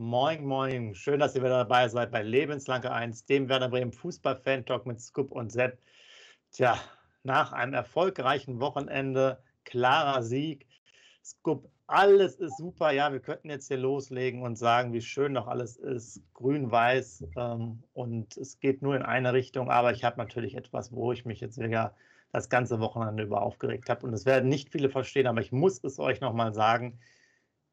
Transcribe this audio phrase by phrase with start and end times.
[0.00, 0.94] Moin, moin.
[0.94, 5.32] Schön, dass ihr wieder dabei seid bei Lebenslange 1, dem Werder Bremen Fußball-Fan-Talk mit Scoop
[5.32, 5.80] und Sepp.
[6.52, 6.78] Tja,
[7.24, 10.68] nach einem erfolgreichen Wochenende, klarer Sieg.
[11.24, 12.92] Scoop, alles ist super.
[12.92, 16.22] Ja, wir könnten jetzt hier loslegen und sagen, wie schön noch alles ist.
[16.34, 19.68] Grün-Weiß ähm, und es geht nur in eine Richtung.
[19.68, 21.96] Aber ich habe natürlich etwas, wo ich mich jetzt wieder
[22.30, 24.06] das ganze Wochenende über aufgeregt habe.
[24.06, 27.00] Und es werden nicht viele verstehen, aber ich muss es euch nochmal sagen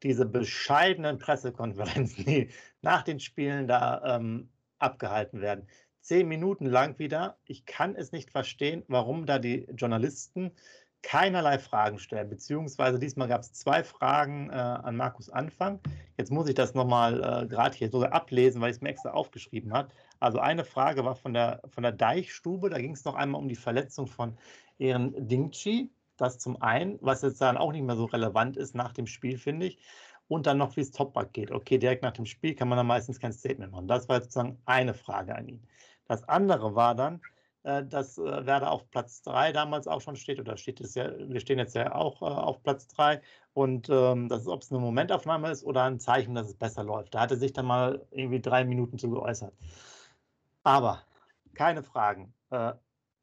[0.06, 5.66] diese bescheidenen Pressekonferenzen, die nach den Spielen da ähm, abgehalten werden.
[6.00, 7.38] Zehn Minuten lang wieder.
[7.44, 10.52] Ich kann es nicht verstehen, warum da die Journalisten
[11.02, 12.28] keinerlei Fragen stellen.
[12.28, 15.80] Beziehungsweise diesmal gab es zwei Fragen äh, an Markus Anfang.
[16.16, 19.10] Jetzt muss ich das nochmal äh, gerade hier sogar ablesen, weil ich es mir extra
[19.10, 19.88] aufgeschrieben habe.
[20.20, 22.70] Also eine Frage war von der, von der Deichstube.
[22.70, 24.38] Da ging es noch einmal um die Verletzung von
[24.78, 25.90] Ehren Dingchi.
[26.16, 29.38] Das zum einen, was jetzt dann auch nicht mehr so relevant ist nach dem Spiel,
[29.38, 29.78] finde ich.
[30.28, 31.52] Und dann noch, wie es Topback geht.
[31.52, 33.86] Okay, direkt nach dem Spiel kann man dann meistens kein Statement machen.
[33.86, 35.66] Das war sozusagen eine Frage an ihn.
[36.08, 37.20] Das andere war dann,
[37.66, 41.10] äh, dass äh, Werder auf Platz 3 damals auch schon steht, oder steht es ja,
[41.18, 43.20] wir stehen jetzt ja auch äh, auf Platz 3
[43.54, 46.84] und ähm, das ist, ob es eine Momentaufnahme ist oder ein Zeichen, dass es besser
[46.84, 47.14] läuft.
[47.14, 49.52] Da hat er sich dann mal irgendwie drei Minuten zu geäußert.
[50.62, 51.02] Aber
[51.54, 52.34] keine Fragen.
[52.50, 52.74] Äh,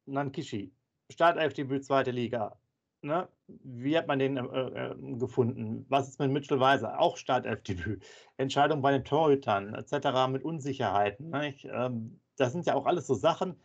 [0.06, 0.72] Nankishi,
[1.10, 2.58] Startelfdebüt zweite Liga,
[3.04, 5.86] ne, wie hat man den äh, äh, gefunden?
[5.88, 6.98] Was ist mit Mitchell Weiser?
[6.98, 8.04] Auch Startelfdebüt.
[8.36, 10.28] Entscheidung bei den Torhütern etc.
[10.28, 11.30] mit Unsicherheiten.
[11.30, 11.50] Ne?
[11.50, 13.60] Ich, ähm, das sind ja auch alles so Sachen,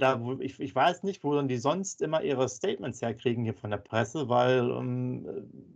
[0.00, 3.70] da, ich, ich weiß nicht, wo dann die sonst immer ihre Statements herkriegen hier von
[3.70, 5.26] der Presse, weil ähm,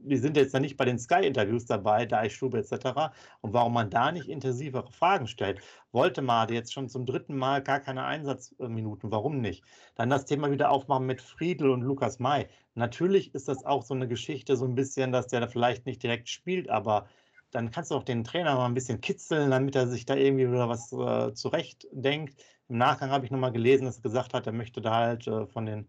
[0.02, 3.12] wir sind jetzt ja nicht bei den Sky-Interviews dabei, da ich Stube etc.
[3.40, 5.60] Und warum man da nicht intensivere Fragen stellt.
[5.92, 9.62] Wollte Made jetzt schon zum dritten Mal gar keine Einsatzminuten, warum nicht?
[9.94, 12.48] Dann das Thema wieder aufmachen mit Friedel und Lukas May.
[12.74, 16.02] Natürlich ist das auch so eine Geschichte, so ein bisschen, dass der da vielleicht nicht
[16.02, 17.06] direkt spielt, aber
[17.54, 20.48] dann kannst du auch den Trainer mal ein bisschen kitzeln, damit er sich da irgendwie
[20.48, 22.34] wieder was äh, zurechtdenkt.
[22.68, 25.46] Im Nachgang habe ich nochmal gelesen, dass er gesagt hat, er möchte da halt äh,
[25.46, 25.88] von den,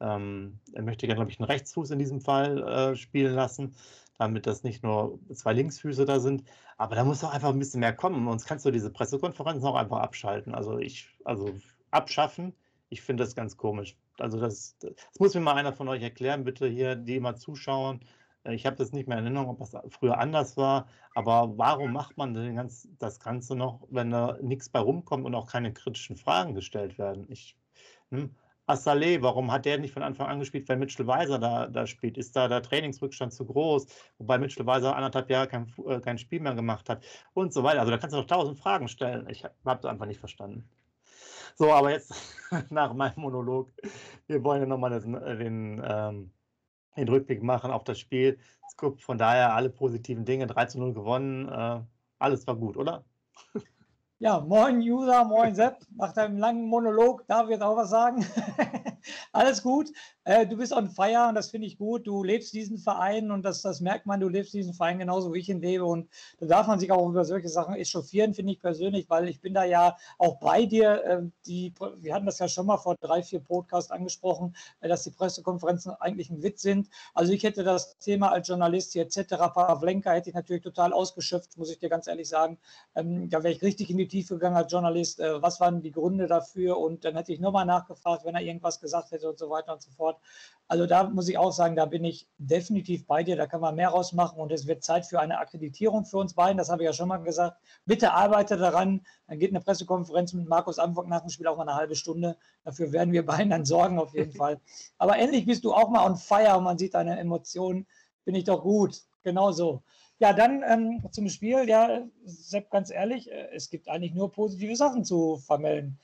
[0.00, 3.74] ähm, er möchte ja, glaube ich, einen Rechtsfuß in diesem Fall äh, spielen lassen,
[4.18, 6.44] damit das nicht nur zwei Linksfüße da sind.
[6.76, 9.76] Aber da muss doch einfach ein bisschen mehr kommen, sonst kannst du diese Pressekonferenzen auch
[9.76, 10.54] einfach abschalten.
[10.54, 11.54] Also ich, also
[11.90, 12.54] abschaffen,
[12.90, 13.96] ich finde das ganz komisch.
[14.18, 18.00] Also das, das muss mir mal einer von euch erklären, bitte hier, die immer zuschauen
[18.44, 22.16] ich habe das nicht mehr in Erinnerung, ob das früher anders war, aber warum macht
[22.16, 26.16] man denn ganz, das Ganze noch, wenn da nichts bei rumkommt und auch keine kritischen
[26.16, 27.26] Fragen gestellt werden?
[27.28, 27.56] Ich,
[28.10, 28.34] hm,
[28.66, 32.16] Assalé, warum hat der nicht von Anfang an gespielt, wenn Mitchell Weiser da, da spielt?
[32.16, 33.86] Ist da der Trainingsrückstand zu groß?
[34.18, 37.80] Wobei Mitchell Weiser anderthalb Jahre kein, äh, kein Spiel mehr gemacht hat und so weiter.
[37.80, 39.28] Also da kannst du noch tausend Fragen stellen.
[39.28, 40.68] Ich habe es einfach nicht verstanden.
[41.56, 42.14] So, aber jetzt
[42.70, 43.70] nach meinem Monolog.
[44.28, 46.30] Wir wollen ja nochmal den, ähm,
[46.96, 48.38] den Rückblick machen auf das Spiel.
[48.98, 51.48] Von daher alle positiven Dinge, 3 zu 0 gewonnen.
[51.48, 51.80] Äh,
[52.18, 53.04] alles war gut, oder?
[54.22, 55.78] Ja, moin User, moin Sepp.
[55.96, 58.26] Nach deinem langen Monolog darf ich jetzt auch was sagen.
[59.32, 59.90] Alles gut.
[60.30, 62.06] Äh, du bist on fire und das finde ich gut.
[62.06, 65.40] Du lebst diesen Verein und das, das merkt man, du lebst diesen Verein genauso wie
[65.40, 65.84] ich ihn lebe.
[65.84, 66.08] Und
[66.38, 69.54] da darf man sich auch über solche Sachen echauffieren, finde ich persönlich, weil ich bin
[69.54, 71.04] da ja auch bei dir.
[71.04, 75.02] Äh, die, wir hatten das ja schon mal vor drei, vier Podcasts angesprochen, äh, dass
[75.02, 76.88] die Pressekonferenzen eigentlich ein Witz sind.
[77.12, 79.34] Also ich hätte das Thema als Journalist etc.
[79.52, 82.56] Pavlenka hätte ich natürlich total ausgeschöpft, muss ich dir ganz ehrlich sagen.
[82.94, 85.18] Ähm, da wäre ich richtig in die Tiefe gegangen als Journalist.
[85.18, 86.78] Äh, was waren die Gründe dafür?
[86.78, 89.82] Und dann hätte ich nochmal nachgefragt, wenn er irgendwas gesagt hätte und so weiter und
[89.82, 90.19] so fort.
[90.70, 93.34] Also da muss ich auch sagen, da bin ich definitiv bei dir.
[93.34, 96.58] Da kann man mehr rausmachen und es wird Zeit für eine Akkreditierung für uns beiden.
[96.58, 97.60] Das habe ich ja schon mal gesagt.
[97.86, 99.04] Bitte arbeite daran.
[99.26, 102.36] Dann geht eine Pressekonferenz mit Markus Anfang nach dem Spiel auch mal eine halbe Stunde.
[102.62, 104.60] Dafür werden wir beiden dann sorgen auf jeden Fall.
[104.96, 107.88] Aber endlich bist du auch mal on fire und man sieht deine Emotionen.
[108.24, 109.02] Bin ich doch gut.
[109.24, 109.82] Genau so.
[110.20, 111.68] Ja, dann ähm, zum Spiel.
[111.68, 115.98] Ja, Sepp, ganz ehrlich, äh, es gibt eigentlich nur positive Sachen zu vermelden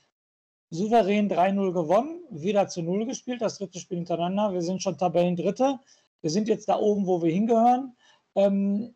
[0.69, 4.53] souverän 3-0 gewonnen, wieder zu 0 gespielt, das dritte Spiel hintereinander.
[4.53, 5.79] Wir sind schon Tabellendritte.
[6.21, 7.95] Wir sind jetzt da oben, wo wir hingehören.
[8.35, 8.95] Ähm,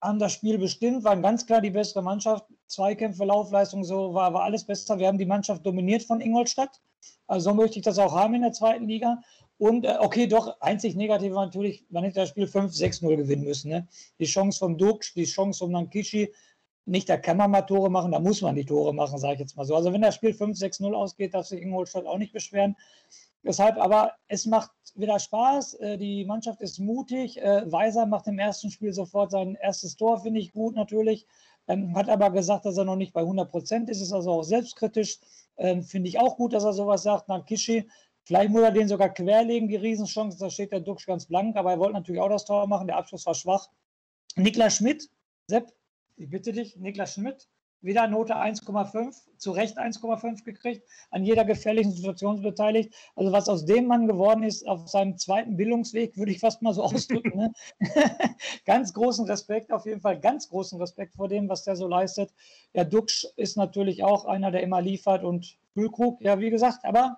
[0.00, 2.46] haben das Spiel bestimmt, waren ganz klar die bessere Mannschaft.
[2.66, 4.98] Zweikämpfe, Laufleistung, so war, war alles besser.
[4.98, 6.80] Wir haben die Mannschaft dominiert von Ingolstadt.
[7.26, 9.20] Also so möchte ich das auch haben in der zweiten Liga.
[9.58, 13.68] Und äh, okay, doch, einzig negativ war natürlich, man hätte das Spiel 5-6-0 gewinnen müssen.
[13.68, 13.86] Ne?
[14.18, 16.32] Die Chance vom Dux, die Chance vom Nankishi,
[16.90, 19.40] nicht, da kann man mal Tore machen, da muss man die Tore machen, sage ich
[19.40, 19.76] jetzt mal so.
[19.76, 22.76] Also wenn das Spiel 5-6-0 ausgeht, darf sich Ingolstadt auch nicht beschweren.
[23.42, 25.74] Deshalb aber, es macht wieder Spaß.
[25.74, 27.40] Äh, die Mannschaft ist mutig.
[27.40, 31.26] Äh, Weiser macht im ersten Spiel sofort sein erstes Tor, finde ich gut natürlich.
[31.68, 34.42] Ähm, hat aber gesagt, dass er noch nicht bei 100 Prozent ist, ist also auch
[34.42, 35.20] selbstkritisch.
[35.56, 37.28] Ähm, finde ich auch gut, dass er sowas sagt.
[37.28, 37.88] Nach Kishi,
[38.24, 40.38] vielleicht muss er den sogar querlegen, die Riesenchance.
[40.38, 42.88] Da steht der Duxch ganz blank, aber er wollte natürlich auch das Tor machen.
[42.88, 43.68] Der Abschluss war schwach.
[44.36, 45.08] Niklas Schmidt,
[45.46, 45.72] Sepp,
[46.20, 47.48] ich bitte dich, Niklas Schmidt,
[47.80, 52.94] wieder Note 1,5, zu Recht 1,5 gekriegt, an jeder gefährlichen Situation beteiligt.
[53.16, 56.74] Also was aus dem Mann geworden ist, auf seinem zweiten Bildungsweg, würde ich fast mal
[56.74, 57.38] so ausdrücken.
[57.38, 57.52] Ne?
[58.66, 62.34] ganz großen Respekt, auf jeden Fall ganz großen Respekt vor dem, was der so leistet.
[62.74, 67.16] Ja, Duxch ist natürlich auch einer, der immer liefert und Füllkrug, ja, wie gesagt, aber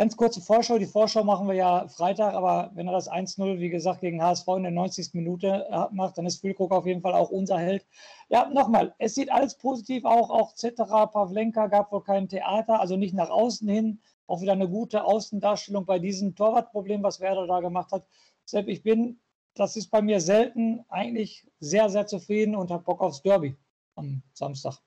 [0.00, 0.78] Ganz kurze Vorschau.
[0.78, 4.48] Die Vorschau machen wir ja Freitag, aber wenn er das 1-0, wie gesagt, gegen HSV
[4.56, 5.12] in der 90.
[5.12, 7.84] Minute äh, macht, dann ist Füllkrug auf jeden Fall auch unser Held.
[8.30, 12.96] Ja, nochmal, es sieht alles positiv auch, auch Cetera, Pavlenka gab wohl kein Theater, also
[12.96, 14.00] nicht nach außen hin.
[14.26, 18.06] Auch wieder eine gute Außendarstellung bei diesem Torwartproblem, was Werder da gemacht hat.
[18.46, 19.20] Sepp, ich bin,
[19.52, 23.54] das ist bei mir selten, eigentlich sehr, sehr zufrieden und habe Bock aufs Derby
[23.96, 24.80] am Samstag.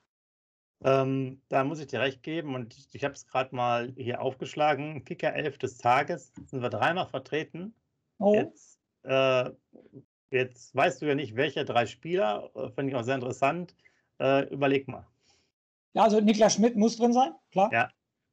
[0.84, 4.22] Ähm, da muss ich dir recht geben und ich, ich habe es gerade mal hier
[4.22, 5.04] aufgeschlagen.
[5.06, 7.74] Kicker 11 des Tages sind wir dreimal vertreten.
[8.20, 8.36] Oh.
[8.36, 9.50] Jetzt, äh,
[10.30, 13.76] jetzt weißt du ja nicht, welche drei Spieler, äh, finde ich auch sehr interessant.
[14.20, 15.08] Äh, überleg mal.
[15.94, 17.72] Ja, also Niklas Schmidt muss drin sein, klar.
[17.72, 17.90] Ja.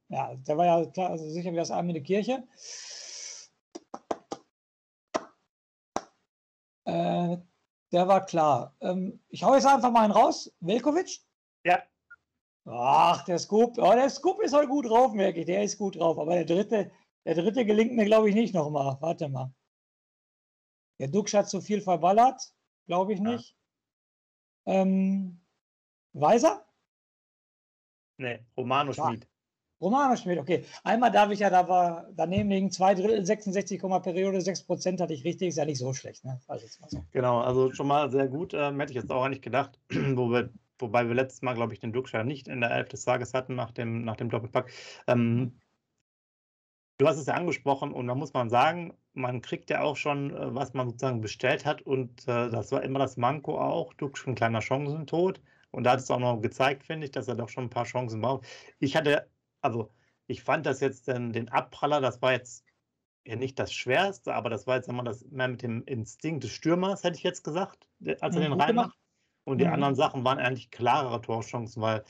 [0.09, 2.43] Ja, der war ja klar, also sicher wie das Arm in die Kirche.
[6.85, 7.37] Äh,
[7.93, 8.75] der war klar.
[8.81, 10.53] Ähm, ich hau jetzt einfach mal einen raus.
[10.61, 11.21] Velkovic?
[11.65, 11.81] Ja.
[12.73, 15.47] Ach, der Scoop, oh, der Scoop ist halt gut drauf, merke ich.
[15.47, 16.19] Der ist gut drauf.
[16.19, 16.91] Aber der dritte,
[17.25, 18.97] der dritte gelingt mir, glaube ich, nicht nochmal.
[19.01, 19.53] Warte mal.
[21.01, 22.41] Der Dux hat zu viel verballert,
[22.87, 23.57] glaube ich nicht.
[24.67, 24.83] Ja.
[24.83, 25.41] Ähm,
[26.13, 26.65] Weiser?
[28.19, 29.27] Nee, Romano Schmid.
[29.81, 30.67] Romano Schmid, okay.
[30.85, 35.15] Einmal darf ich ja, da war daneben liegen zwei Drittel, 66, Periode, 6 Prozent hatte
[35.15, 36.39] ich richtig, ist ja nicht so schlecht, ne?
[36.47, 37.03] Also so.
[37.13, 38.53] Genau, also schon mal sehr gut.
[38.53, 41.81] Ähm, hätte ich jetzt auch nicht gedacht, wo wir wobei wir letztes Mal, glaube ich,
[41.81, 44.71] den Duxcher nicht in der Elf des Tages hatten nach dem, nach dem Doppelpack.
[45.07, 45.61] Ähm,
[46.99, 50.31] du hast es ja angesprochen und da muss man sagen, man kriegt ja auch schon,
[50.35, 53.95] äh, was man sozusagen bestellt hat und äh, das war immer das Manko auch.
[53.95, 55.41] Duxch ein kleiner Chancentod
[55.71, 57.85] und da hat es auch noch gezeigt, finde ich, dass er doch schon ein paar
[57.85, 58.47] Chancen braucht.
[58.79, 59.29] Ich hatte,
[59.61, 59.91] also
[60.27, 62.65] ich fand das jetzt den, den Abpraller, das war jetzt
[63.25, 66.53] ja nicht das Schwerste, aber das war jetzt immer das mehr mit dem Instinkt des
[66.53, 67.87] Stürmers, hätte ich jetzt gesagt,
[68.21, 68.99] als er mhm, den reinmacht.
[69.51, 69.73] Und die mhm.
[69.73, 72.05] anderen Sachen waren eigentlich klarere Torchancen, weil,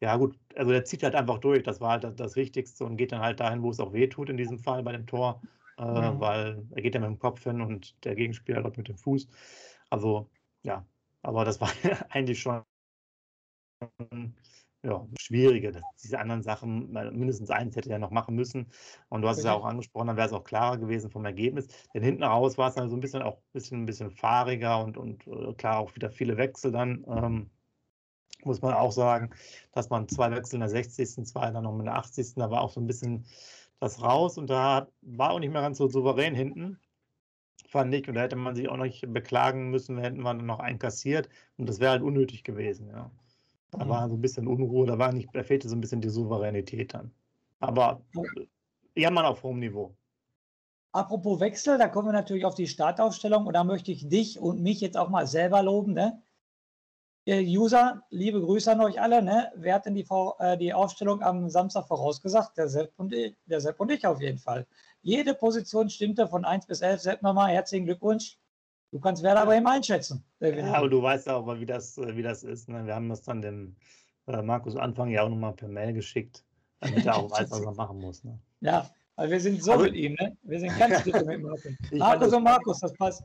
[0.00, 1.62] ja gut, also der zieht halt einfach durch.
[1.62, 4.30] Das war halt das, Wichtigste und geht dann halt dahin, wo es auch weh tut
[4.30, 5.42] in diesem Fall bei dem Tor,
[5.78, 6.18] äh, mhm.
[6.18, 9.28] weil er geht ja mit dem Kopf hin und der Gegenspieler dort mit dem Fuß.
[9.90, 10.30] Also,
[10.62, 10.86] ja,
[11.22, 11.70] aber das war
[12.08, 12.62] eigentlich schon
[14.84, 15.80] ja, schwierige.
[16.02, 18.66] Diese anderen Sachen, mindestens eins hätte er noch machen müssen.
[19.08, 21.68] Und du hast es ja auch angesprochen, dann wäre es auch klarer gewesen vom Ergebnis.
[21.94, 24.82] Denn hinten raus war es dann so ein bisschen auch ein bisschen, ein bisschen fahriger
[24.82, 27.04] und, und äh, klar auch wieder viele Wechsel dann.
[27.08, 27.50] Ähm,
[28.44, 29.30] muss man auch sagen,
[29.72, 32.34] dass man zwei Wechsel in der 60., zwei dann noch in der 80.
[32.34, 33.24] Da war auch so ein bisschen
[33.78, 36.78] das raus und da war auch nicht mehr ganz so souverän hinten
[37.72, 38.08] fand ich.
[38.08, 41.28] Und da hätte man sich auch nicht beklagen müssen, hätten wir dann noch einkassiert.
[41.56, 43.10] Und das wäre halt unnötig gewesen, ja.
[43.72, 46.10] Da war so ein bisschen Unruhe, da, war nicht, da fehlte so ein bisschen die
[46.10, 47.10] Souveränität dann.
[47.58, 48.02] Aber
[48.94, 49.96] ja, man auf hohem Niveau.
[50.92, 54.60] Apropos Wechsel, da kommen wir natürlich auf die Startaufstellung und da möchte ich dich und
[54.60, 55.94] mich jetzt auch mal selber loben.
[55.94, 56.22] Ne?
[57.26, 59.22] User, liebe Grüße an euch alle.
[59.22, 59.50] Ne?
[59.54, 60.06] Wer hat denn die,
[60.38, 62.58] äh, die Aufstellung am Samstag vorausgesagt?
[62.58, 64.66] Der Sepp, und ich, der Sepp und ich auf jeden Fall.
[65.00, 67.00] Jede Position stimmte von 1 bis 11.
[67.00, 68.38] Sepp nochmal, herzlichen Glückwunsch.
[68.92, 70.22] Du kannst Werder aber eben einschätzen.
[70.40, 72.68] Ja, aber du weißt auch mal, wie das, äh, wie das ist.
[72.68, 72.84] Ne?
[72.84, 73.74] Wir haben das dann dem
[74.26, 76.44] äh, Markus Anfang ja auch nochmal per Mail geschickt,
[76.80, 78.22] damit er auch weiß, was er machen muss.
[78.22, 78.38] Ne?
[78.60, 80.36] Ja, weil wir sind so aber, mit ihm, ne?
[80.42, 81.72] Wir sind ganz gut mit Markus.
[81.92, 83.24] Markus und Markus, das passt.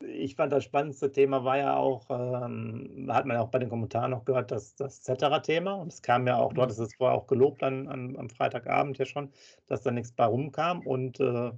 [0.00, 3.68] Ich fand das spannendste Thema war ja auch, ähm, hat man ja auch bei den
[3.68, 5.74] Kommentaren noch gehört, das, das Cetera-Thema.
[5.74, 8.98] Und es kam ja auch, du hattest es vorher auch gelobt an, an, am Freitagabend
[8.98, 9.30] ja schon,
[9.66, 10.80] dass da nichts bei rumkam.
[10.80, 11.52] Und äh,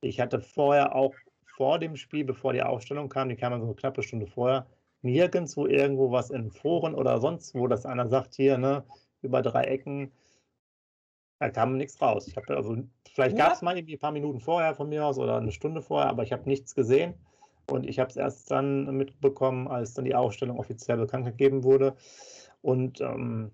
[0.00, 1.12] ich hatte vorher auch
[1.58, 4.64] vor dem Spiel, bevor die Aufstellung kam, die kam dann so eine knappe Stunde vorher,
[5.02, 8.84] nirgendwo irgendwo was in Foren oder sonst wo, dass einer sagt, hier, ne,
[9.22, 10.12] über drei Ecken,
[11.40, 12.28] da kam nichts raus.
[12.28, 12.76] Ich habe also,
[13.12, 13.46] vielleicht ja.
[13.46, 16.08] gab es mal irgendwie ein paar Minuten vorher von mir aus oder eine Stunde vorher,
[16.08, 17.14] aber ich habe nichts gesehen.
[17.68, 21.96] Und ich habe es erst dann mitbekommen, als dann die Aufstellung offiziell bekannt gegeben wurde.
[22.62, 23.50] Und ähm,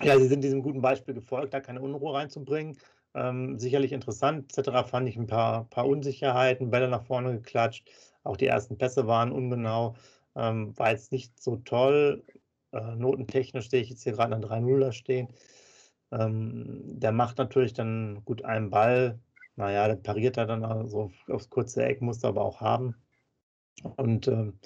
[0.00, 2.78] ja, sie sind diesem guten Beispiel gefolgt, da keine Unruhe reinzubringen.
[3.14, 4.84] Ähm, sicherlich interessant, etc.
[4.88, 7.88] fand ich ein paar, paar Unsicherheiten, Bälle nach vorne geklatscht.
[8.22, 9.94] Auch die ersten Pässe waren ungenau.
[10.36, 12.24] Ähm, war jetzt nicht so toll.
[12.72, 15.28] Äh, notentechnisch sehe ich jetzt hier gerade an 3-0 da stehen.
[16.12, 19.18] Ähm, der macht natürlich dann gut einen Ball.
[19.56, 22.94] Naja, der pariert er dann also aufs kurze Eck, muss er aber auch haben.
[23.96, 24.58] Und ähm,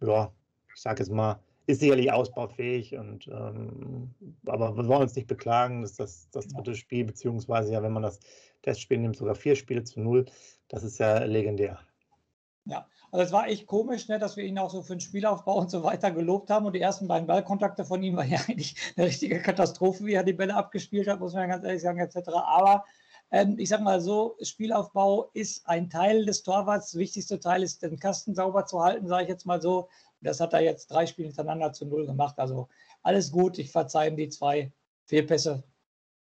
[0.00, 0.32] ja,
[0.74, 4.14] ich sage jetzt mal, ist sicherlich ausbaufähig und ähm,
[4.46, 8.02] aber wir wollen uns nicht beklagen, dass das das dritte Spiel, beziehungsweise ja, wenn man
[8.02, 8.20] das
[8.62, 10.24] Testspiel nimmt, sogar vier Spiele zu null,
[10.68, 11.78] das ist ja legendär.
[12.64, 15.58] Ja, also es war echt komisch, ne, dass wir ihn auch so für den Spielaufbau
[15.58, 16.64] und so weiter gelobt haben.
[16.64, 20.24] Und die ersten beiden Ballkontakte von ihm waren ja eigentlich eine richtige Katastrophe, wie er
[20.24, 22.28] die Bälle abgespielt hat, muss man ganz ehrlich sagen, etc.
[22.28, 22.84] Aber
[23.30, 26.92] ähm, ich sage mal so, Spielaufbau ist ein Teil des Torwarts.
[26.92, 29.88] Das wichtigste Teil ist, den Kasten sauber zu halten, sage ich jetzt mal so.
[30.20, 32.38] Das hat er jetzt drei Spiele hintereinander zu null gemacht.
[32.38, 32.68] Also
[33.02, 33.58] alles gut.
[33.58, 34.72] Ich verzeihe ihm die zwei
[35.06, 35.62] Fehlpässe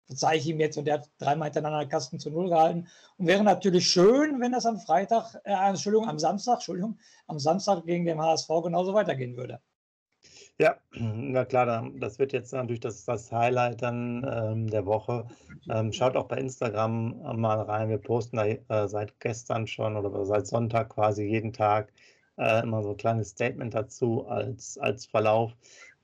[0.07, 2.87] verzeihe ich ihm jetzt und der hat dreimal hintereinander Kasten zu Null gehalten.
[3.19, 7.85] Und wäre natürlich schön, wenn das am Freitag, äh, Entschuldigung, am Samstag, Entschuldigung, am Samstag
[7.85, 9.61] gegen den HSV genauso weitergehen würde.
[10.59, 15.27] Ja, na klar, das wird jetzt natürlich das, das Highlight dann ähm, der Woche.
[15.69, 17.89] Ähm, schaut auch bei Instagram mal rein.
[17.89, 21.93] Wir posten da äh, seit gestern schon oder seit Sonntag quasi jeden Tag
[22.37, 25.53] äh, immer so ein kleines Statement dazu als, als Verlauf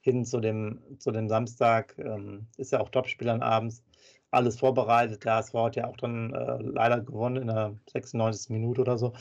[0.01, 1.95] hin zu dem, zu dem Samstag.
[1.99, 3.83] Ähm, ist ja auch Topspielern abends
[4.31, 5.25] alles vorbereitet.
[5.25, 8.51] Der HSV hat ja auch dann äh, leider gewonnen in der 96.
[8.51, 9.13] Minute oder so.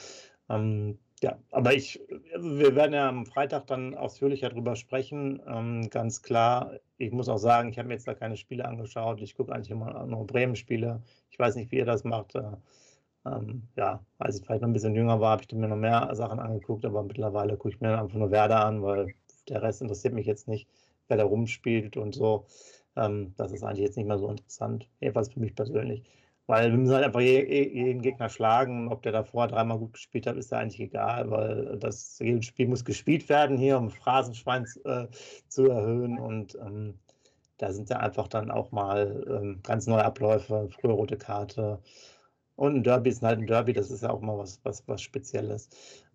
[0.49, 2.01] Ähm, ja, aber ich,
[2.39, 5.39] wir werden ja am Freitag dann ausführlicher darüber sprechen.
[5.47, 9.21] Ähm, ganz klar, ich muss auch sagen, ich habe mir jetzt da keine Spiele angeschaut.
[9.21, 11.03] Ich gucke eigentlich immer nur Bremen-Spiele.
[11.29, 12.33] Ich weiß nicht, wie ihr das macht.
[12.35, 12.57] Äh,
[13.25, 16.09] ähm, ja, als ich vielleicht noch ein bisschen jünger war, habe ich mir noch mehr
[16.13, 19.13] Sachen angeguckt, aber mittlerweile gucke ich mir einfach nur Werder an, weil
[19.49, 20.67] der Rest interessiert mich jetzt nicht,
[21.07, 22.45] wer da rumspielt und so.
[22.95, 26.03] Ähm, das ist eigentlich jetzt nicht mehr so interessant, jedenfalls für mich persönlich.
[26.47, 28.91] Weil wir müssen halt einfach jeden Gegner schlagen.
[28.91, 32.67] Ob der davor dreimal gut gespielt hat, ist ja eigentlich egal, weil das jedes Spiel
[32.67, 35.07] muss gespielt werden hier, um Phrasenschwein äh,
[35.47, 36.19] zu erhöhen.
[36.19, 36.99] Und ähm,
[37.57, 41.79] da sind ja einfach dann auch mal ähm, ganz neue Abläufe, frühe rote Karte.
[42.61, 45.01] Und ein Derby ist halt ein Derby, das ist ja auch mal was, was, was
[45.01, 45.67] Spezielles.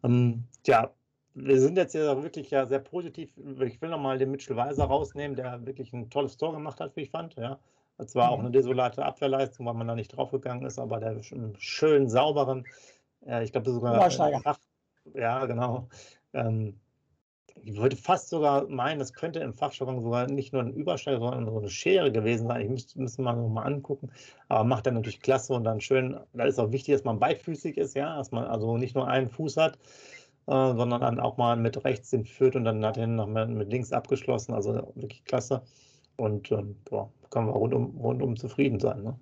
[0.04, 0.92] Ähm, ja,
[1.34, 3.36] wir sind jetzt ja wirklich ja sehr positiv.
[3.64, 7.00] Ich will nochmal den Mitchell Weiser rausnehmen, der wirklich ein tolles Tor gemacht hat, wie
[7.00, 7.34] ich fand.
[7.34, 7.58] Ja.
[7.98, 8.32] Das war mhm.
[8.32, 11.20] auch eine desolate Abwehrleistung, weil man da nicht draufgegangen ist, aber der
[11.58, 12.64] schön sauberen,
[13.26, 14.08] äh, ich glaube sogar.
[14.08, 14.60] Fach,
[15.14, 15.88] ja, genau.
[16.32, 16.78] Ähm,
[17.62, 21.46] ich würde fast sogar meinen, das könnte im Fachjargon sogar nicht nur ein Übersteiger, sondern
[21.46, 22.62] so eine Schere gewesen sein.
[22.62, 24.10] Ich müsste, müsste mal nochmal angucken.
[24.48, 26.18] Aber macht er natürlich klasse und dann schön.
[26.32, 29.28] Da ist auch wichtig, dass man beidfüßig ist, ja, dass man also nicht nur einen
[29.28, 29.78] Fuß hat,
[30.46, 33.70] äh, sondern dann auch mal mit rechts den führt und dann hat er noch mit
[33.70, 34.54] links abgeschlossen.
[34.54, 35.62] Also wirklich klasse.
[36.16, 39.02] Und ähm, boah, können wir rundum, rundum zufrieden sein.
[39.02, 39.18] Ne?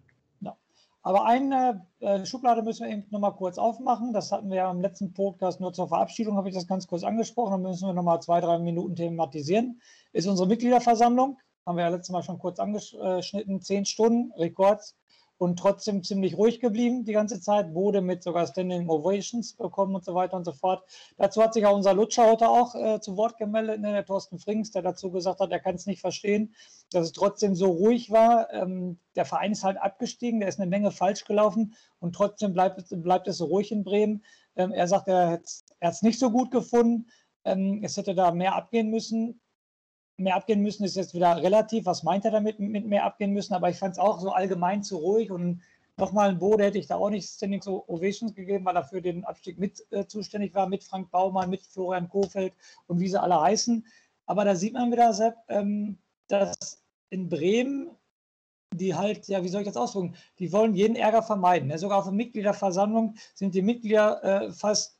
[1.07, 4.15] Aber eine äh, Schublade müssen wir eben noch mal kurz aufmachen.
[4.15, 7.05] Das hatten wir ja im letzten Podcast nur zur Verabschiedung, habe ich das ganz kurz
[7.05, 7.53] angesprochen.
[7.53, 9.83] Dann müssen wir noch mal zwei, drei Minuten thematisieren.
[10.15, 11.39] Ist unsere Mitgliederversammlung.
[11.67, 13.61] Haben wir ja letztes Mal schon kurz angeschnitten.
[13.61, 14.97] Zehn Stunden, Rekords
[15.39, 20.05] und trotzdem ziemlich ruhig geblieben die ganze Zeit, wurde mit sogar Standing Ovations bekommen und
[20.05, 20.85] so weiter und so fort.
[21.17, 24.39] Dazu hat sich auch unser Lutscher heute auch äh, zu Wort gemeldet, ne, der Thorsten
[24.39, 26.55] Frings, der dazu gesagt hat, er kann es nicht verstehen,
[26.91, 28.53] dass es trotzdem so ruhig war.
[28.53, 32.85] Ähm, der Verein ist halt abgestiegen, der ist eine Menge falsch gelaufen und trotzdem bleibt,
[33.03, 34.25] bleibt es so ruhig in Bremen.
[34.57, 37.09] Ähm, er sagt, er hat es nicht so gut gefunden.
[37.45, 39.41] Ähm, es hätte da mehr abgehen müssen
[40.17, 41.87] mehr abgehen müssen, ist jetzt wieder relativ.
[41.87, 43.55] Was meint er damit mit mehr abgehen müssen?
[43.55, 45.63] Aber ich fand es auch so allgemein zu ruhig und
[45.97, 49.25] nochmal ein Bode hätte ich da auch nicht Standing Ovations gegeben, weil er für den
[49.25, 52.53] Abstieg mit äh, zuständig war, mit Frank Baumann, mit Florian Kofeld
[52.87, 53.87] und wie sie alle heißen.
[54.27, 57.91] Aber da sieht man wieder, Sepp, ähm, dass in Bremen
[58.75, 61.71] die halt, ja, wie soll ich das ausdrücken, die wollen jeden Ärger vermeiden.
[61.71, 64.99] Ja, sogar auf der Mitgliederversammlung sind die Mitglieder äh, fast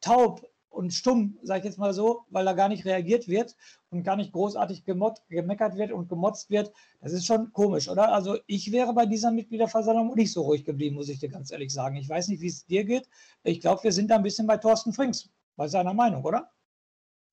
[0.00, 3.56] taub und stumm, sage ich jetzt mal so, weil da gar nicht reagiert wird
[3.90, 6.72] und gar nicht großartig gemot, gemeckert wird und gemotzt wird.
[7.00, 8.12] Das ist schon komisch, oder?
[8.12, 11.72] Also ich wäre bei dieser Mitgliederversammlung nicht so ruhig geblieben, muss ich dir ganz ehrlich
[11.72, 11.96] sagen.
[11.96, 13.08] Ich weiß nicht, wie es dir geht.
[13.42, 16.50] Ich glaube, wir sind da ein bisschen bei Thorsten Frings, bei seiner Meinung, oder?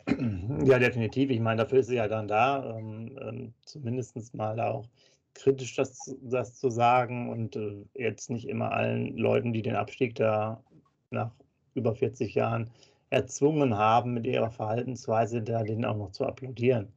[0.65, 1.29] Ja, definitiv.
[1.29, 4.88] Ich meine, dafür ist sie ja dann da, ähm, ähm, zumindest mal auch
[5.33, 10.15] kritisch das, das zu sagen und äh, jetzt nicht immer allen Leuten, die den Abstieg
[10.15, 10.63] da
[11.09, 11.31] nach
[11.73, 12.69] über 40 Jahren
[13.13, 16.91] erzwungen haben, mit ihrer Verhaltensweise da den auch noch zu applaudieren.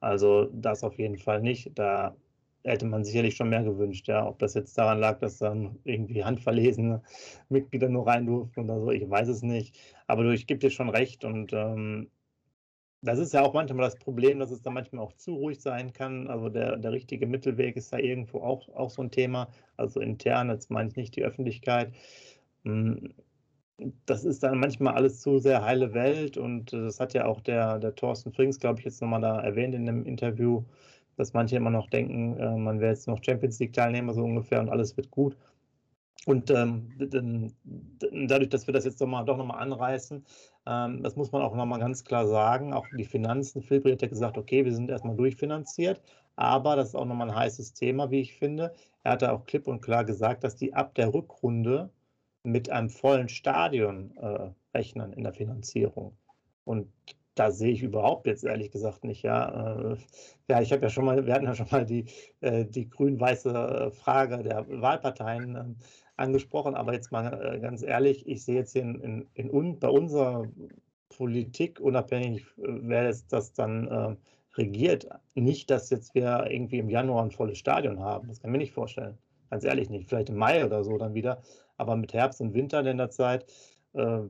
[0.00, 1.72] Also das auf jeden Fall nicht.
[1.74, 2.14] Da
[2.64, 4.26] hätte man sicherlich schon mehr gewünscht, ja.
[4.26, 7.02] Ob das jetzt daran lag, dass dann irgendwie handverlesene
[7.48, 9.78] Mitglieder nur rein durften oder so, ich weiß es nicht.
[10.06, 12.10] Aber du, ich gebe dir schon recht und ähm,
[13.02, 15.92] das ist ja auch manchmal das Problem, dass es da manchmal auch zu ruhig sein
[15.92, 16.28] kann.
[16.28, 19.48] Also der, der richtige Mittelweg ist da irgendwo auch, auch so ein Thema.
[19.76, 21.92] Also intern, jetzt meine ich nicht die Öffentlichkeit.
[24.06, 27.80] Das ist dann manchmal alles zu sehr heile Welt und das hat ja auch der,
[27.80, 30.64] der Thorsten Frings, glaube ich, jetzt nochmal da erwähnt in dem Interview,
[31.16, 34.68] dass manche immer noch denken, äh, man wäre jetzt noch Champions League-Teilnehmer so ungefähr und
[34.68, 35.36] alles wird gut.
[36.26, 37.52] Und ähm,
[38.26, 40.24] dadurch, dass wir das jetzt doch, mal, doch nochmal anreißen,
[40.66, 44.08] ähm, das muss man auch nochmal ganz klar sagen, auch die Finanzen, Philbri hat ja
[44.08, 46.00] gesagt, okay, wir sind erstmal durchfinanziert,
[46.36, 48.72] aber das ist auch nochmal ein heißes Thema, wie ich finde.
[49.02, 51.90] Er hat auch klipp und klar gesagt, dass die ab der Rückrunde
[52.44, 56.16] mit einem vollen Stadion äh, rechnen in der Finanzierung.
[56.64, 56.92] Und
[57.34, 59.22] da sehe ich überhaupt jetzt ehrlich gesagt nicht.
[59.22, 59.96] Ja, äh,
[60.48, 62.06] ja ich habe ja schon mal, wir hatten ja schon mal die,
[62.40, 65.76] äh, die grün-weiße Frage der Wahlparteien ähm,
[66.16, 69.88] angesprochen, aber jetzt mal äh, ganz ehrlich, ich sehe jetzt in, in, in un, bei
[69.88, 70.46] unserer
[71.08, 74.16] Politik, unabhängig, äh, wer es das dann äh,
[74.56, 78.28] regiert, nicht, dass jetzt wir irgendwie im Januar ein volles Stadion haben.
[78.28, 79.18] Das kann ich mir nicht vorstellen.
[79.50, 80.08] Ganz ehrlich nicht.
[80.08, 81.42] Vielleicht im Mai oder so dann wieder.
[81.76, 83.46] Aber mit Herbst und Winter in der Zeit,
[83.94, 84.20] äh,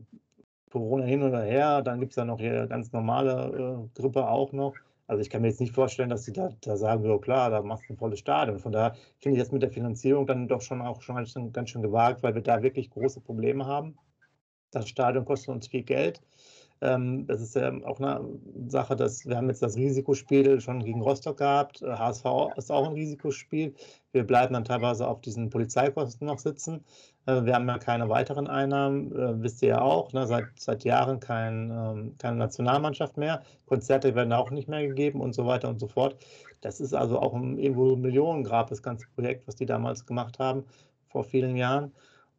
[0.70, 4.52] Corona hin oder her, dann gibt es ja noch hier ganz normale äh, Grippe auch
[4.52, 4.74] noch.
[5.06, 7.62] Also ich kann mir jetzt nicht vorstellen, dass sie da, da sagen, ja klar, da
[7.62, 8.58] machst du ein volles Stadion.
[8.58, 11.82] Von daher finde ich das mit der Finanzierung dann doch schon auch schon ganz schön
[11.82, 13.96] gewagt, weil wir da wirklich große Probleme haben.
[14.70, 16.20] Das Stadion kostet uns viel Geld.
[16.80, 18.20] Ähm, das ist ja auch eine
[18.68, 21.82] Sache, dass wir haben jetzt das Risikospiel schon gegen Rostock gehabt.
[21.82, 23.74] HSV äh, ist auch ein Risikospiel.
[24.12, 26.84] Wir bleiben dann teilweise auf diesen Polizeikosten noch sitzen.
[27.26, 30.12] Äh, wir haben ja keine weiteren Einnahmen, äh, wisst ihr ja auch.
[30.12, 30.26] Ne?
[30.26, 33.42] Seit, seit Jahren kein, ähm, keine Nationalmannschaft mehr.
[33.66, 36.16] Konzerte werden auch nicht mehr gegeben und so weiter und so fort.
[36.60, 40.64] Das ist also auch ein irgendwo Millionengrab, das ganze Projekt, was die damals gemacht haben,
[41.08, 41.92] vor vielen Jahren.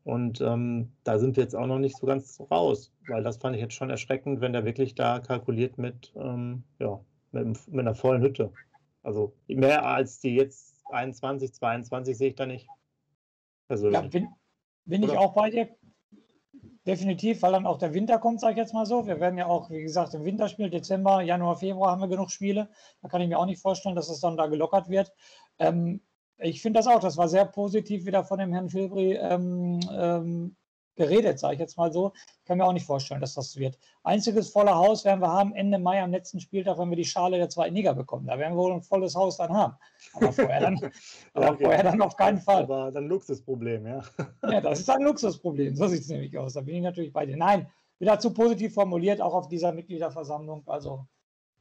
[0.06, 3.56] Und ähm, da sind wir jetzt auch noch nicht so ganz raus, weil das fand
[3.56, 7.00] ich jetzt schon erschreckend, wenn der wirklich da kalkuliert mit, ähm, ja,
[7.32, 8.54] mit, mit, einer vollen Hütte.
[9.02, 12.68] Also mehr als die jetzt 21, 22 sehe ich da nicht.
[13.68, 14.00] Persönlich.
[14.00, 14.28] Ja, bin,
[14.86, 15.70] bin ich auch bei dir.
[16.86, 19.08] Definitiv, weil dann auch der Winter kommt, sage ich jetzt mal so.
[19.08, 22.70] Wir werden ja auch, wie gesagt, im Winterspiel, Dezember, Januar, Februar haben wir genug Spiele.
[23.02, 25.12] Da kann ich mir auch nicht vorstellen, dass es dann da gelockert wird.
[25.58, 26.02] Ähm,
[26.40, 30.56] ich finde das auch, das war sehr positiv wieder von dem Herrn Filbri ähm, ähm,
[30.96, 32.14] geredet, sage ich jetzt mal so.
[32.40, 33.78] Ich kann mir auch nicht vorstellen, dass das wird.
[34.04, 37.38] Einziges volle Haus werden wir haben Ende Mai am letzten Spieltag, wenn wir die Schale
[37.38, 38.28] der zweiten Liga bekommen.
[38.28, 39.76] Da werden wir wohl ein volles Haus dann haben.
[40.14, 40.76] Aber vorher dann,
[41.34, 41.64] aber okay.
[41.66, 42.64] vorher dann auf keinen Fall.
[42.64, 44.04] Aber dann Luxusproblem, ja.
[44.50, 45.76] ja, das ist ein Luxusproblem.
[45.76, 46.54] So sieht es nämlich aus.
[46.54, 47.38] Da bin ich natürlich bei dir.
[47.38, 47.68] Nein,
[48.00, 50.64] wieder zu positiv formuliert, auch auf dieser Mitgliederversammlung.
[50.68, 51.06] Also,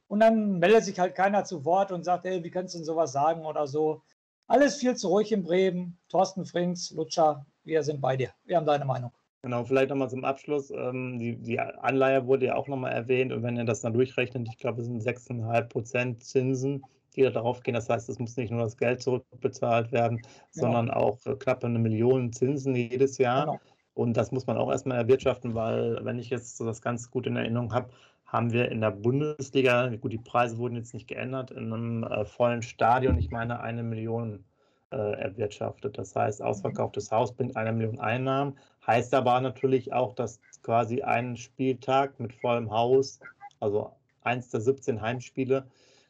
[0.07, 2.85] und dann meldet sich halt keiner zu Wort und sagt, ey, wie kannst du denn
[2.85, 4.01] sowas sagen oder so.
[4.47, 5.97] Alles viel zu ruhig in Bremen.
[6.09, 8.29] Thorsten Frings, Lutscher, wir sind bei dir.
[8.45, 9.11] Wir haben deine Meinung.
[9.41, 10.71] Genau, vielleicht nochmal zum Abschluss.
[10.71, 14.47] Ähm, die, die, Anleihe wurde ja auch nochmal erwähnt und wenn ihr das dann durchrechnet,
[14.49, 16.83] ich glaube, es sind 6,5 Prozent Zinsen,
[17.15, 17.73] die da drauf gehen.
[17.73, 20.29] Das heißt, es muss nicht nur das Geld zurückbezahlt werden, genau.
[20.51, 23.45] sondern auch äh, knapp eine Million Zinsen jedes Jahr.
[23.45, 23.59] Genau.
[23.93, 27.27] Und das muss man auch erstmal erwirtschaften, weil, wenn ich jetzt so das ganz gut
[27.27, 27.89] in Erinnerung habe,
[28.25, 32.25] haben wir in der Bundesliga, gut, die Preise wurden jetzt nicht geändert, in einem äh,
[32.25, 34.43] vollen Stadion, ich meine, eine Million
[34.91, 35.97] äh, erwirtschaftet.
[35.97, 41.37] Das heißt, ausverkauftes Haus bringt eine Million Einnahmen, heißt aber natürlich auch, dass quasi ein
[41.37, 43.19] Spieltag mit vollem Haus,
[43.59, 45.67] also eins der 17 Heimspiele,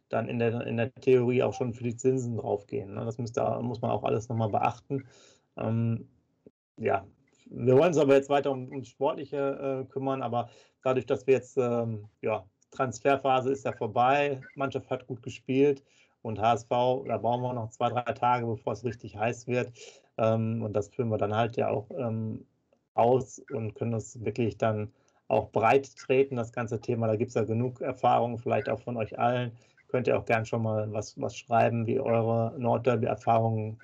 [0.09, 2.93] dann in der, in der Theorie auch schon für die Zinsen draufgehen.
[2.93, 3.05] Ne?
[3.05, 5.05] Das müsste, muss man auch alles nochmal beachten.
[5.57, 6.07] Ähm,
[6.77, 7.05] ja,
[7.45, 10.49] wir wollen uns aber jetzt weiter um, ums Sportliche äh, kümmern, aber
[10.83, 15.83] dadurch, dass wir jetzt, ähm, ja, Transferphase ist ja vorbei, Mannschaft hat gut gespielt
[16.21, 19.71] und HSV, da brauchen wir noch zwei, drei Tage, bevor es richtig heiß wird.
[20.17, 22.45] Ähm, und das führen wir dann halt ja auch ähm,
[22.93, 24.91] aus und können uns wirklich dann
[25.27, 27.07] auch breit treten, das ganze Thema.
[27.07, 29.51] Da gibt es ja genug Erfahrungen, vielleicht auch von euch allen.
[29.87, 33.79] Könnt ihr auch gern schon mal was, was schreiben, wie eure Nordderby-Erfahrungen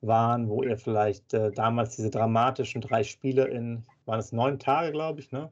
[0.00, 4.92] waren, wo ihr vielleicht äh, damals diese dramatischen drei Spiele in, waren es neun Tage,
[4.92, 5.50] glaube ich, ne,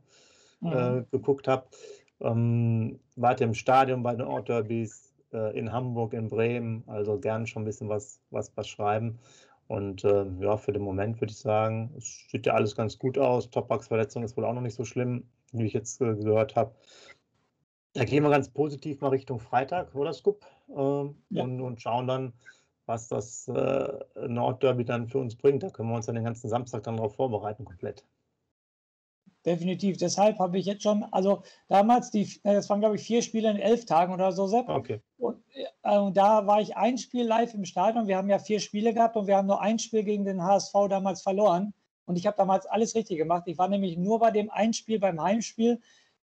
[0.61, 0.73] mhm.
[0.73, 1.77] äh, geguckt habt.
[2.21, 7.47] Ähm, wart ihr im Stadion bei den Nordderbys äh, in Hamburg, in Bremen, also gern
[7.47, 9.19] schon ein bisschen was, was, was schreiben.
[9.67, 13.19] Und äh, ja, für den Moment würde ich sagen, es sieht ja alles ganz gut
[13.19, 13.51] aus.
[13.51, 16.75] Topbox-Verletzung ist wohl auch noch nicht so schlimm, wie ich jetzt äh, gehört habe.
[17.95, 20.45] Da gehen wir ganz positiv mal Richtung Freitag, oder Scoop?
[20.69, 21.45] Ähm, ja.
[21.45, 22.33] und, und schauen dann,
[22.87, 25.63] was das äh, Nordderby dann für uns bringt.
[25.63, 28.05] Da können wir uns dann den ganzen Samstag dann darauf vorbereiten, komplett.
[29.45, 29.99] Definitiv.
[29.99, 33.51] Deshalb habe ich jetzt schon, also damals, die, äh, das waren glaube ich vier Spiele
[33.51, 34.69] in elf Tagen oder so, Sepp.
[34.69, 35.03] Okay.
[35.19, 35.43] Und,
[35.83, 38.07] äh, und, da war ich ein Spiel live im Stadion.
[38.07, 40.73] Wir haben ja vier Spiele gehabt und wir haben nur ein Spiel gegen den HSV
[40.89, 41.75] damals verloren.
[42.07, 43.45] Und ich habe damals alles richtig gemacht.
[43.47, 45.81] Ich war nämlich nur bei dem einen Spiel, beim Heimspiel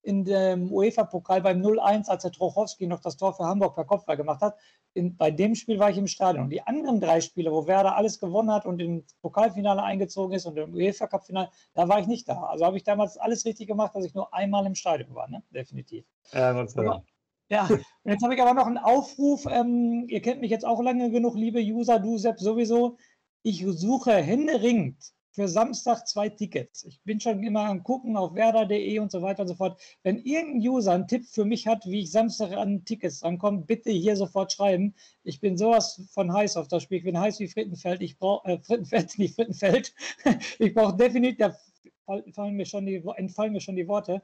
[0.09, 4.16] in dem UEFA-Pokal beim 0-1, als der Trochowski noch das Tor für Hamburg per Kopfball
[4.16, 4.57] gemacht hat.
[4.94, 6.44] In, bei dem Spiel war ich im Stadion.
[6.44, 10.47] Und die anderen drei Spiele, wo Werder alles gewonnen hat und im Pokalfinale eingezogen ist
[10.47, 12.42] und im UEFA-Cup-Finale, da war ich nicht da.
[12.44, 15.42] Also habe ich damals alles richtig gemacht, dass ich nur einmal im Stadion war, ne?
[15.51, 16.07] definitiv.
[16.33, 17.05] Ja, Gott sei Dank.
[17.51, 19.44] Ja, und jetzt habe ich aber noch einen Aufruf.
[19.47, 22.97] Ähm, ihr kennt mich jetzt auch lange genug, liebe User, du Sepp sowieso.
[23.42, 26.83] Ich suche händeringend für Samstag zwei Tickets.
[26.83, 29.81] Ich bin schon immer am Gucken auf werder.de und so weiter und so fort.
[30.03, 33.92] Wenn irgendein User einen Tipp für mich hat, wie ich Samstag an Tickets rankomme, bitte
[33.92, 34.96] hier sofort schreiben.
[35.22, 36.98] Ich bin sowas von heiß auf das Spiel.
[36.98, 38.03] Ich bin heiß wie Frittenfeld.
[38.03, 39.94] Ich brauche äh, Frittenfeld, nicht Frittenfeld.
[40.59, 41.57] ich brauche definitiv, da
[42.33, 44.20] fallen mir schon die, entfallen mir schon die Worte.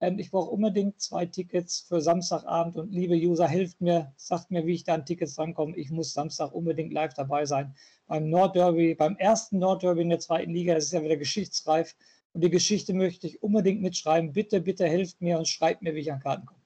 [0.00, 4.66] Ähm, ich brauche unbedingt zwei Tickets für Samstagabend und liebe User, helft mir, sagt mir,
[4.66, 5.76] wie ich da an Tickets rankomme.
[5.76, 7.74] Ich muss Samstag unbedingt live dabei sein.
[8.06, 11.96] Beim Nordderby, beim ersten Nordderby in der zweiten Liga, das ist ja wieder geschichtsreif.
[12.32, 14.32] Und die Geschichte möchte ich unbedingt mitschreiben.
[14.32, 16.60] Bitte, bitte helft mir und schreibt mir, wie ich an Karten komme.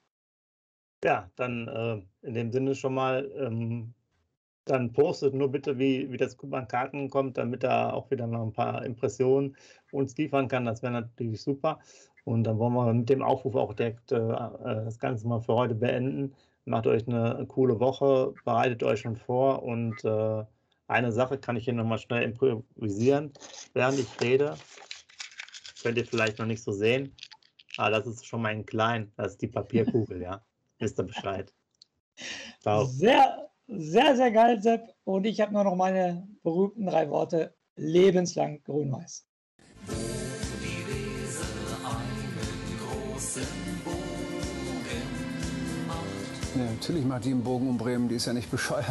[1.05, 3.95] Ja, dann äh, in dem Sinne schon mal, ähm,
[4.65, 8.43] dann postet nur bitte, wie, wie das an Karten kommt, damit er auch wieder noch
[8.43, 9.57] ein paar Impressionen
[9.93, 10.65] uns liefern kann.
[10.65, 11.79] Das wäre natürlich super.
[12.25, 15.55] Und dann wollen wir mit dem Aufruf auch direkt äh, äh, das Ganze mal für
[15.55, 16.35] heute beenden.
[16.65, 20.45] Macht euch eine coole Woche, bereitet euch schon vor und äh,
[20.87, 23.33] eine Sache kann ich hier nochmal schnell improvisieren,
[23.75, 24.57] während ich rede.
[25.83, 27.15] Könnt ihr vielleicht noch nicht so sehen,
[27.77, 30.43] aber das ist schon mein Klein, das ist die Papierkugel, ja.
[30.79, 31.53] Wisst ihr Bescheid.
[32.61, 32.85] Ciao.
[32.85, 34.95] Sehr, sehr, sehr geil, Sepp.
[35.05, 39.30] Und ich habe nur noch meine berühmten drei Worte: lebenslang grün-weiß.
[46.61, 48.85] Ja, natürlich macht die einen Bogen um Bremen, die ist ja nicht bescheuert.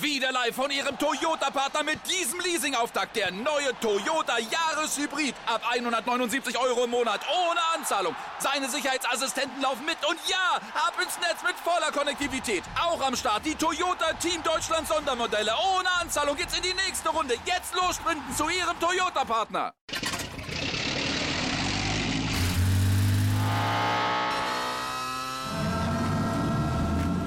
[0.00, 3.16] Wieder live von Ihrem Toyota-Partner mit diesem Leasing-Auftakt.
[3.16, 5.34] Der neue Toyota Jahreshybrid.
[5.44, 7.20] Ab 179 Euro im Monat.
[7.28, 8.16] Ohne Anzahlung.
[8.38, 9.98] Seine Sicherheitsassistenten laufen mit.
[10.08, 12.62] Und ja, ab ins Netz mit voller Konnektivität.
[12.80, 15.52] Auch am Start die Toyota Team Deutschland Sondermodelle.
[15.76, 17.34] Ohne Anzahlung geht's in die nächste Runde.
[17.44, 19.74] Jetzt los sprinten zu Ihrem Toyota-Partner.